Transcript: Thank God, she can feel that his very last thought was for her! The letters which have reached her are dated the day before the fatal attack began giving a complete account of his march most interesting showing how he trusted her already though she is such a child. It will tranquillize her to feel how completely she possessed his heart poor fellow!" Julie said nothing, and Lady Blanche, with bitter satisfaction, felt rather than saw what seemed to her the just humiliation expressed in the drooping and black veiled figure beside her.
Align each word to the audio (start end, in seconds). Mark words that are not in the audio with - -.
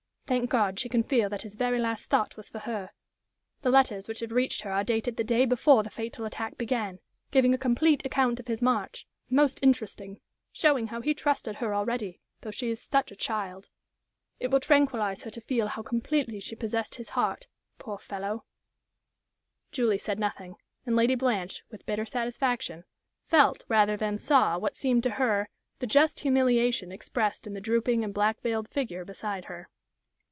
Thank 0.27 0.49
God, 0.49 0.79
she 0.79 0.87
can 0.87 1.03
feel 1.03 1.27
that 1.27 1.41
his 1.41 1.55
very 1.55 1.77
last 1.77 2.09
thought 2.09 2.37
was 2.37 2.47
for 2.47 2.59
her! 2.59 2.91
The 3.63 3.69
letters 3.69 4.07
which 4.07 4.21
have 4.21 4.31
reached 4.31 4.61
her 4.61 4.71
are 4.71 4.81
dated 4.81 5.17
the 5.17 5.25
day 5.25 5.43
before 5.43 5.83
the 5.83 5.89
fatal 5.89 6.23
attack 6.23 6.57
began 6.57 6.99
giving 7.31 7.53
a 7.53 7.57
complete 7.57 8.05
account 8.05 8.39
of 8.39 8.47
his 8.47 8.61
march 8.61 9.05
most 9.29 9.61
interesting 9.61 10.21
showing 10.53 10.87
how 10.87 11.01
he 11.01 11.13
trusted 11.13 11.55
her 11.57 11.75
already 11.75 12.21
though 12.39 12.49
she 12.49 12.69
is 12.69 12.81
such 12.81 13.11
a 13.11 13.15
child. 13.17 13.67
It 14.39 14.49
will 14.51 14.61
tranquillize 14.61 15.23
her 15.23 15.31
to 15.31 15.41
feel 15.41 15.67
how 15.67 15.81
completely 15.81 16.39
she 16.39 16.55
possessed 16.55 16.95
his 16.95 17.09
heart 17.09 17.47
poor 17.77 17.97
fellow!" 17.97 18.45
Julie 19.73 19.97
said 19.97 20.17
nothing, 20.17 20.55
and 20.85 20.95
Lady 20.95 21.15
Blanche, 21.15 21.61
with 21.69 21.85
bitter 21.85 22.05
satisfaction, 22.05 22.85
felt 23.27 23.65
rather 23.67 23.97
than 23.97 24.17
saw 24.17 24.57
what 24.57 24.77
seemed 24.77 25.03
to 25.03 25.09
her 25.19 25.49
the 25.79 25.87
just 25.87 26.21
humiliation 26.21 26.89
expressed 26.89 27.45
in 27.45 27.53
the 27.53 27.59
drooping 27.59 28.01
and 28.05 28.13
black 28.13 28.39
veiled 28.39 28.69
figure 28.69 29.03
beside 29.03 29.43
her. 29.43 29.67